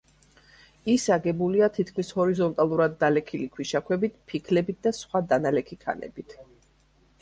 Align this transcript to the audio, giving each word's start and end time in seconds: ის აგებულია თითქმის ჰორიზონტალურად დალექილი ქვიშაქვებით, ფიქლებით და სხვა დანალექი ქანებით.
ის 0.93 1.03
აგებულია 1.15 1.69
თითქმის 1.75 2.09
ჰორიზონტალურად 2.21 2.97
დალექილი 3.05 3.49
ქვიშაქვებით, 3.59 4.19
ფიქლებით 4.33 4.85
და 4.89 4.97
სხვა 5.05 5.27
დანალექი 5.33 5.83
ქანებით. 5.87 6.41